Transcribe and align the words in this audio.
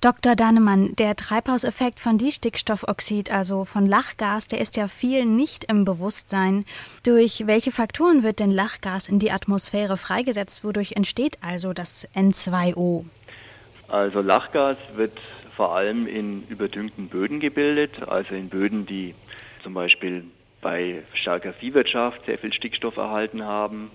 Dr. 0.00 0.34
Dannemann, 0.34 0.96
der 0.96 1.14
Treibhauseffekt 1.14 2.00
von 2.00 2.16
Distickstoffoxid, 2.16 3.30
also 3.30 3.66
von 3.66 3.84
Lachgas, 3.84 4.46
der 4.46 4.58
ist 4.58 4.78
ja 4.78 4.88
vielen 4.88 5.36
nicht 5.36 5.64
im 5.64 5.84
Bewusstsein. 5.84 6.64
Durch 7.04 7.46
welche 7.46 7.70
Faktoren 7.70 8.22
wird 8.22 8.40
denn 8.40 8.50
Lachgas 8.50 9.10
in 9.10 9.18
die 9.18 9.30
Atmosphäre 9.30 9.98
freigesetzt? 9.98 10.64
Wodurch 10.64 10.92
entsteht 10.96 11.36
also 11.42 11.74
das 11.74 12.08
N2O? 12.14 13.04
Also 13.88 14.22
Lachgas 14.22 14.78
wird 14.94 15.20
vor 15.54 15.76
allem 15.76 16.06
in 16.06 16.46
überdüngten 16.48 17.08
Böden 17.08 17.38
gebildet, 17.38 18.02
also 18.08 18.34
in 18.34 18.48
Böden, 18.48 18.86
die 18.86 19.14
zum 19.62 19.74
Beispiel 19.74 20.24
bei 20.62 21.02
starker 21.12 21.52
Viehwirtschaft 21.52 22.24
sehr 22.24 22.38
viel 22.38 22.54
Stickstoff 22.54 22.96
erhalten 22.96 23.44
haben, 23.44 23.90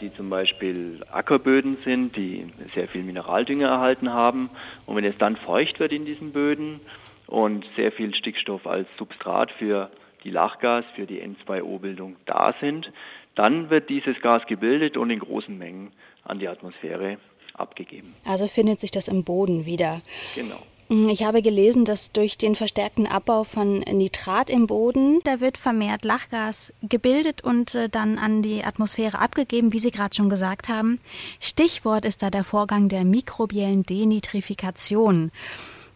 die 0.00 0.12
zum 0.14 0.30
Beispiel 0.30 1.00
Ackerböden 1.10 1.78
sind, 1.84 2.16
die 2.16 2.46
sehr 2.74 2.88
viel 2.88 3.02
Mineraldünger 3.02 3.68
erhalten 3.68 4.12
haben. 4.12 4.50
Und 4.86 4.96
wenn 4.96 5.04
es 5.04 5.16
dann 5.18 5.36
feucht 5.36 5.80
wird 5.80 5.92
in 5.92 6.04
diesen 6.04 6.32
Böden 6.32 6.80
und 7.26 7.66
sehr 7.76 7.92
viel 7.92 8.14
Stickstoff 8.14 8.66
als 8.66 8.88
Substrat 8.96 9.50
für 9.52 9.90
die 10.24 10.30
Lachgas, 10.30 10.84
für 10.94 11.06
die 11.06 11.22
N2O-Bildung 11.22 12.16
da 12.26 12.54
sind, 12.60 12.92
dann 13.34 13.70
wird 13.70 13.88
dieses 13.88 14.20
Gas 14.20 14.46
gebildet 14.46 14.96
und 14.96 15.10
in 15.10 15.20
großen 15.20 15.56
Mengen 15.56 15.92
an 16.24 16.38
die 16.38 16.48
Atmosphäre 16.48 17.18
abgegeben. 17.54 18.14
Also 18.24 18.46
findet 18.46 18.80
sich 18.80 18.90
das 18.90 19.08
im 19.08 19.24
Boden 19.24 19.66
wieder. 19.66 20.00
Genau. 20.34 20.62
Ich 20.90 21.22
habe 21.22 21.42
gelesen, 21.42 21.84
dass 21.84 22.12
durch 22.12 22.38
den 22.38 22.54
verstärkten 22.54 23.06
Abbau 23.06 23.44
von 23.44 23.80
Nitrat 23.80 24.48
im 24.48 24.66
Boden, 24.66 25.20
da 25.24 25.38
wird 25.38 25.58
vermehrt 25.58 26.06
Lachgas 26.06 26.72
gebildet 26.82 27.44
und 27.44 27.74
äh, 27.74 27.90
dann 27.90 28.16
an 28.16 28.40
die 28.40 28.64
Atmosphäre 28.64 29.18
abgegeben, 29.18 29.74
wie 29.74 29.80
Sie 29.80 29.90
gerade 29.90 30.14
schon 30.14 30.30
gesagt 30.30 30.70
haben. 30.70 30.98
Stichwort 31.40 32.06
ist 32.06 32.22
da 32.22 32.30
der 32.30 32.42
Vorgang 32.42 32.88
der 32.88 33.04
mikrobiellen 33.04 33.82
Denitrifikation. 33.82 35.30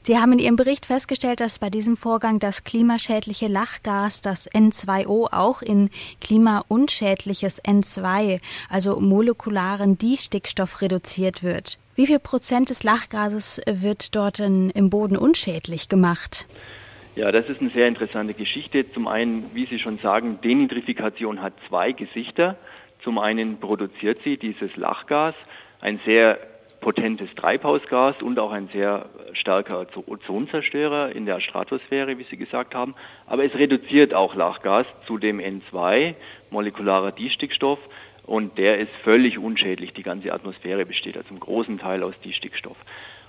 Sie 0.02 0.18
haben 0.18 0.32
in 0.32 0.40
Ihrem 0.40 0.56
Bericht 0.56 0.84
festgestellt, 0.84 1.40
dass 1.40 1.58
bei 1.58 1.70
diesem 1.70 1.96
Vorgang 1.96 2.38
das 2.38 2.64
klimaschädliche 2.64 3.48
Lachgas, 3.48 4.20
das 4.20 4.50
N2O, 4.50 5.32
auch 5.32 5.62
in 5.62 5.88
klimaunschädliches 6.20 7.62
N2, 7.62 8.40
also 8.68 9.00
molekularen 9.00 9.96
Distickstoff 9.96 10.82
reduziert 10.82 11.42
wird. 11.42 11.78
Wie 11.94 12.06
viel 12.06 12.20
Prozent 12.20 12.70
des 12.70 12.84
Lachgases 12.84 13.60
wird 13.66 14.16
dort 14.16 14.40
in, 14.40 14.70
im 14.70 14.88
Boden 14.88 15.14
unschädlich 15.14 15.90
gemacht? 15.90 16.46
Ja, 17.16 17.30
das 17.30 17.46
ist 17.50 17.60
eine 17.60 17.68
sehr 17.68 17.86
interessante 17.86 18.32
Geschichte. 18.32 18.90
Zum 18.92 19.06
einen, 19.06 19.54
wie 19.54 19.66
Sie 19.66 19.78
schon 19.78 19.98
sagen, 19.98 20.38
Denitrifikation 20.42 21.42
hat 21.42 21.52
zwei 21.68 21.92
Gesichter. 21.92 22.56
Zum 23.04 23.18
einen 23.18 23.60
produziert 23.60 24.20
sie 24.24 24.38
dieses 24.38 24.74
Lachgas, 24.76 25.34
ein 25.82 26.00
sehr 26.06 26.38
potentes 26.80 27.34
Treibhausgas 27.34 28.22
und 28.22 28.38
auch 28.38 28.52
ein 28.52 28.68
sehr 28.72 29.10
starker 29.34 29.86
Ozonzerstörer 30.06 31.14
in 31.14 31.26
der 31.26 31.40
Stratosphäre, 31.40 32.16
wie 32.16 32.24
Sie 32.24 32.38
gesagt 32.38 32.74
haben. 32.74 32.94
Aber 33.26 33.44
es 33.44 33.54
reduziert 33.54 34.14
auch 34.14 34.34
Lachgas 34.34 34.86
zu 35.06 35.18
dem 35.18 35.40
N2, 35.40 36.14
molekularer 36.50 37.12
Distickstoff, 37.12 37.78
und 38.24 38.58
der 38.58 38.78
ist 38.78 38.92
völlig 39.02 39.38
unschädlich. 39.38 39.92
Die 39.92 40.02
ganze 40.02 40.32
Atmosphäre 40.32 40.86
besteht 40.86 41.16
also 41.16 41.28
zum 41.28 41.40
großen 41.40 41.78
Teil 41.78 42.02
aus 42.02 42.14
Distickstoff. 42.24 42.76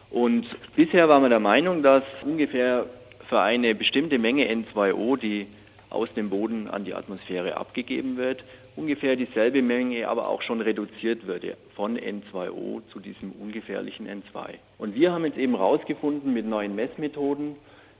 Und 0.09 0.45
bisher 0.75 1.09
war 1.09 1.19
man 1.19 1.31
der 1.31 1.39
Meinung, 1.39 1.81
dass 1.81 2.03
ungefähr 2.23 2.85
für 3.27 3.41
eine 3.41 3.73
bestimmte 3.73 4.19
Menge 4.19 4.45
N2O, 4.51 5.17
die 5.17 5.47
aus 5.89 6.11
dem 6.13 6.29
Boden 6.29 6.67
an 6.67 6.85
die 6.85 6.93
Atmosphäre 6.93 7.57
abgegeben 7.57 8.17
wird, 8.17 8.43
ungefähr 8.75 9.15
dieselbe 9.15 9.61
Menge 9.61 10.07
aber 10.07 10.29
auch 10.29 10.41
schon 10.41 10.61
reduziert 10.61 11.25
würde 11.25 11.55
von 11.75 11.97
N2O 11.97 12.81
zu 12.91 12.99
diesem 12.99 13.31
ungefährlichen 13.31 14.07
N2. 14.07 14.55
Und 14.77 14.95
wir 14.95 15.11
haben 15.11 15.25
jetzt 15.25 15.37
eben 15.37 15.55
herausgefunden 15.55 16.33
mit 16.33 16.45
neuen 16.45 16.75
Messmethoden, 16.75 17.55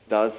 dass 0.10 0.34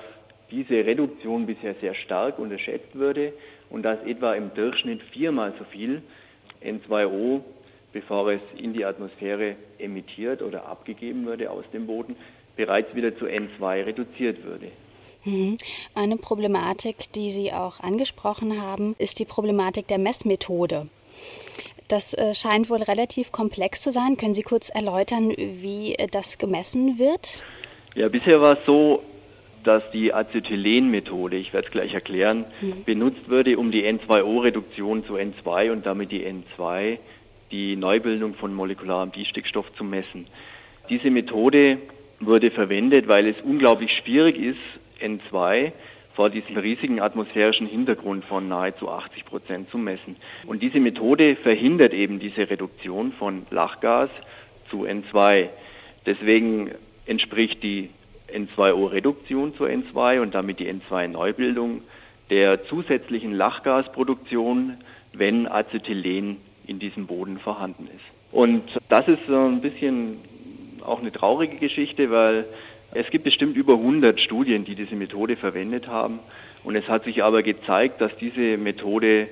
diese 0.51 0.75
Reduktion 0.87 1.47
bisher 1.47 1.75
sehr 1.81 1.95
stark 1.95 2.39
unterschätzt 2.39 2.95
würde 2.95 3.33
und 3.71 3.83
dass 3.83 4.03
etwa 4.05 4.35
im 4.35 4.53
Durchschnitt 4.55 5.03
viermal 5.13 5.55
so 5.59 5.65
viel 5.65 6.03
N2O, 6.65 7.41
bevor 7.93 8.33
es 8.33 8.41
in 8.57 8.73
die 8.73 8.85
Atmosphäre 8.85 9.57
emittiert 9.79 10.43
oder 10.43 10.67
abgegeben 10.67 11.27
würde 11.27 11.51
aus 11.51 11.65
dem 11.73 11.87
Boden, 11.87 12.17
bereits 12.57 12.95
wieder 12.95 13.17
zu 13.19 13.27
N2 13.27 13.87
reduziert 13.87 14.43
würde. 14.45 14.71
Mhm. 15.25 15.57
Eine 15.95 16.17
Problematik, 16.17 17.13
die 17.15 17.31
Sie 17.31 17.53
auch 17.53 17.81
angesprochen 17.81 18.61
haben, 18.61 18.95
ist 18.99 19.19
die 19.19 19.25
Problematik 19.25 19.89
der 19.89 19.99
Messmethode. 19.99 20.89
Das 21.89 22.15
äh, 22.15 22.35
scheint 22.35 22.71
wohl 22.71 22.83
relativ 22.83 23.31
komplex 23.31 23.83
zu 23.83 23.93
sein. 23.93 24.17
Können 24.17 24.35
Sie 24.35 24.43
kurz 24.43 24.71
erläutern, 24.71 25.31
wie 25.37 25.95
äh, 25.95 26.07
das 26.07 26.39
gemessen 26.39 26.99
wird? 26.99 27.41
Ja, 27.95 28.09
bisher 28.09 28.41
war 28.41 28.59
es 28.59 28.67
so, 28.67 29.03
dass 29.65 29.83
die 29.91 30.13
Acetylen-Methode, 30.13 31.37
ich 31.37 31.53
werde 31.53 31.67
es 31.67 31.73
gleich 31.73 31.95
erklären, 31.95 32.45
mhm. 32.61 32.85
benutzt 32.85 33.29
würde, 33.29 33.59
um 33.59 33.73
die 33.73 33.85
N2O-Reduktion 33.85 35.05
zu 35.05 35.17
N2 35.17 35.73
und 35.73 35.87
damit 35.87 36.13
die 36.13 36.25
N2, 36.25 36.99
die 37.51 37.77
Neubildung 37.77 38.35
von 38.35 38.55
molekularem 38.55 39.13
Distickstoff 39.13 39.67
zu 39.75 39.85
messen. 39.85 40.27
Diese 40.89 41.11
Methode 41.11 41.79
wurde 42.21 42.51
verwendet, 42.51 43.09
weil 43.09 43.27
es 43.27 43.37
unglaublich 43.43 43.91
schwierig 44.03 44.37
ist, 44.37 44.59
N2 45.03 45.73
vor 46.15 46.31
diesem 46.31 46.57
riesigen 46.57 47.01
atmosphärischen 47.01 47.67
Hintergrund 47.67 48.25
von 48.27 48.49
nahezu 48.49 48.89
80 48.89 49.25
Prozent 49.25 49.71
zu 49.71 49.79
messen. 49.79 50.17
Und 50.47 50.63
diese 50.63 50.79
Methode 50.79 51.37
verhindert 51.37 51.93
eben 51.93 52.21
diese 52.21 52.49
Reduktion 52.49 53.13
von 53.13 53.47
Lachgas 53.51 54.11
zu 54.71 54.85
N2. 54.85 55.49
Deswegen 56.07 56.71
entspricht 57.07 57.63
die 57.63 57.91
N2O-Reduktion 58.33 59.55
zur 59.57 59.69
N2 59.69 60.21
und 60.21 60.35
damit 60.35 60.59
die 60.59 60.71
N2-Neubildung 60.71 61.83
der 62.31 62.65
zusätzlichen 62.65 63.33
Lachgasproduktion, 63.33 64.79
wenn 65.13 65.47
Acetylen 65.47 66.39
in 66.67 66.79
diesem 66.79 67.07
Boden 67.07 67.39
vorhanden 67.39 67.87
ist. 67.87 68.33
Und 68.33 68.63
das 68.89 69.07
ist 69.07 69.21
so 69.29 69.37
ein 69.37 69.61
bisschen 69.61 70.19
auch 70.83 71.01
eine 71.01 71.13
traurige 71.13 71.57
Geschichte, 71.57 72.11
weil 72.11 72.47
es 72.93 73.09
gibt 73.11 73.25
bestimmt 73.25 73.57
über 73.57 73.75
100 73.75 74.21
Studien, 74.21 74.65
die 74.65 74.75
diese 74.75 74.95
Methode 74.95 75.37
verwendet 75.37 75.89
haben. 75.89 76.21
Und 76.63 76.77
es 76.77 76.89
hat 76.89 77.05
sich 77.05 77.23
aber 77.23 77.43
gezeigt, 77.43 78.01
dass 78.01 78.17
diese 78.17 78.57
Methode 78.57 79.29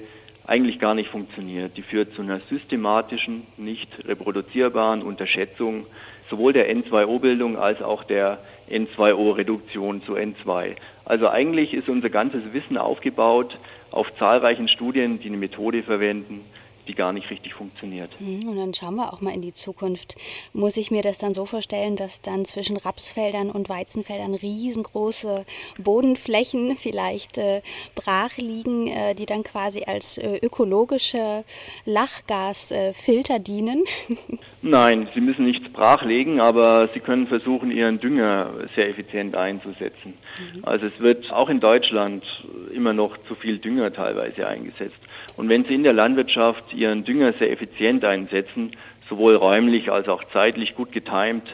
eigentlich 0.47 0.79
gar 0.79 0.95
nicht 0.95 1.09
funktioniert. 1.11 1.77
Die 1.77 1.83
führt 1.83 2.15
zu 2.15 2.23
einer 2.23 2.41
systematischen, 2.51 3.47
nicht 3.57 3.89
reproduzierbaren 4.07 5.03
Unterschätzung 5.03 5.87
sowohl 6.29 6.53
der 6.53 6.75
N2O-Bildung 6.75 7.57
als 7.57 7.81
auch 7.83 8.05
der 8.05 8.39
N2O-Reduktion 8.71 10.03
zu 10.03 10.15
N2. 10.15 10.77
Also 11.05 11.29
eigentlich 11.29 11.75
ist 11.75 11.89
unser 11.89 12.11
ganzes 12.11 12.43
Wissen 12.53 12.79
aufgebaut 12.79 13.59
auf 13.91 14.07
zahlreichen 14.19 14.69
Studien, 14.69 15.19
die 15.21 15.29
eine 15.29 15.37
Methode 15.37 15.83
verwenden, 15.83 16.45
die 16.89 16.95
gar 16.95 17.13
nicht 17.13 17.31
richtig 17.31 17.55
funktioniert. 17.55 18.11
Hm, 18.19 18.49
und 18.49 18.57
dann 18.57 18.75
schauen 18.75 18.97
wir 18.97 19.13
auch 19.13 19.21
mal 19.21 19.35
in 19.35 19.43
die 19.43 19.53
Zukunft. 19.53 20.17
Muss 20.53 20.77
ich 20.77 20.91
mir 20.91 21.03
das 21.03 21.19
dann 21.19 21.33
so 21.33 21.47
vorstellen, 21.47 21.97
dass 21.97 22.21
dann 22.23 22.45
zwischen 22.45 22.77
Rapsfeldern 22.77 23.51
und 23.51 23.69
Weizenfeldern 23.69 24.35
riesengroße 24.35 25.45
Bodenflächen 25.79 26.77
vielleicht 26.77 27.39
äh, 27.39 27.63
brach 27.95 28.37
liegen, 28.37 28.89
äh, 28.89 29.15
die 29.15 29.27
dann 29.27 29.43
quasi 29.43 29.85
als 29.85 30.19
äh, 30.19 30.39
ökologische 30.43 31.45
Lachgasfilter 31.85 33.39
dienen? 33.39 33.85
Nein, 34.63 35.09
sie 35.15 35.21
müssen 35.21 35.45
nichts 35.45 35.69
brachlegen, 35.73 36.41
aber 36.41 36.89
sie 36.89 37.01
können 37.01 37.27
versuchen, 37.27 37.73
ihren 37.73 37.99
Dünger 37.99 38.53
sehr 38.77 38.89
effizient 38.89 39.35
einzusetzen. 39.35 40.15
Mhm. 40.39 40.65
Also 40.65 40.87
es 40.87 41.01
wird 41.01 41.33
auch 41.33 41.49
in 41.49 41.59
Deutschland 41.59 42.25
immer 42.73 42.93
noch 42.93 43.17
zu 43.27 43.35
viel 43.35 43.59
Dünger 43.59 43.93
teilweise 43.93 44.47
eingesetzt. 44.47 44.99
Und 45.37 45.49
wenn 45.49 45.65
Sie 45.65 45.75
in 45.75 45.83
der 45.83 45.93
Landwirtschaft 45.93 46.72
Ihren 46.75 47.05
Dünger 47.05 47.33
sehr 47.35 47.51
effizient 47.51 48.05
einsetzen, 48.05 48.73
sowohl 49.09 49.37
räumlich 49.37 49.91
als 49.91 50.09
auch 50.09 50.25
zeitlich 50.33 50.75
gut 50.75 50.93
getimt, 50.93 51.45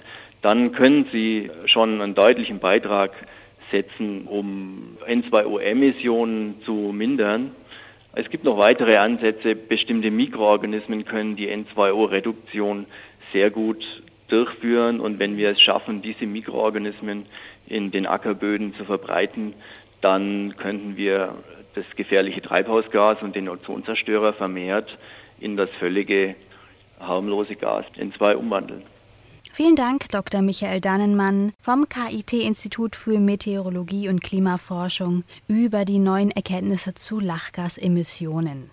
dann 0.43 0.73
können 0.73 1.06
Sie 1.12 1.51
schon 1.67 2.01
einen 2.01 2.15
deutlichen 2.15 2.61
Beitrag 2.61 3.12
setzen, 3.70 4.26
um 4.26 4.97
N2O-Emissionen 5.06 6.62
zu 6.65 6.73
mindern. 6.73 7.53
Es 8.15 8.29
gibt 8.31 8.44
noch 8.44 8.59
weitere 8.59 8.97
Ansätze. 8.97 9.55
Bestimmte 9.55 10.11
Mikroorganismen 10.11 11.05
können 11.05 11.37
die 11.37 11.49
N2O-Reduktion 11.49 12.87
sehr 13.32 13.50
gut 13.50 13.85
durchführen. 14.29 15.00
Und 15.00 15.19
wenn 15.19 15.37
wir 15.37 15.50
es 15.50 15.61
schaffen, 15.61 16.03
diese 16.03 16.26
Mikroorganismen 16.26 17.26
in 17.67 17.91
den 17.91 18.06
Ackerböden 18.06 18.75
zu 18.75 18.85
verbreiten, 18.85 19.55
dann 20.00 20.56
könnten 20.56 20.97
wir 20.97 21.35
das 21.78 21.96
gefährliche 21.96 22.42
Treibhausgas 22.42 23.22
und 23.22 23.36
den 23.36 23.48
Ozonzerstörer 23.48 24.32
vermehrt 24.32 24.98
in 25.40 25.56
das 25.56 25.70
völlige 25.78 26.34
harmlose 27.00 27.54
Gas 27.54 27.84
N2 27.96 28.34
umwandeln. 28.34 28.82
Vielen 29.52 29.76
Dank, 29.76 30.08
Dr. 30.10 30.42
Michael 30.42 30.80
Dannenmann 30.80 31.52
vom 31.60 31.88
KIT-Institut 31.88 32.94
für 32.96 33.19
Meteorologie 33.19 34.08
und 34.08 34.22
Klimaforschung 34.22 35.25
über 35.48 35.84
die 35.84 35.98
neuen 35.98 36.30
Erkenntnisse 36.30 36.94
zu 36.94 37.19
Lachgasemissionen. 37.19 38.70